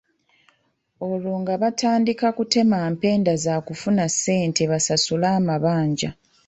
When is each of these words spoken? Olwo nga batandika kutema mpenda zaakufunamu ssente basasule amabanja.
Olwo 1.07 1.33
nga 1.41 1.53
batandika 1.61 2.27
kutema 2.37 2.77
mpenda 2.93 3.33
zaakufunamu 3.43 4.11
ssente 4.13 4.61
basasule 4.71 5.27
amabanja. 5.39 6.09